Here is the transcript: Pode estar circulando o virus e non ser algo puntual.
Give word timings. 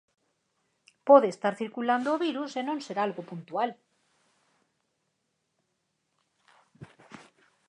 Pode 1.07 1.27
estar 1.31 1.53
circulando 1.61 2.07
o 2.11 2.21
virus 2.27 2.51
e 2.59 2.61
non 2.63 2.77
ser 2.85 2.97
algo 2.99 3.21
puntual. 3.31 3.69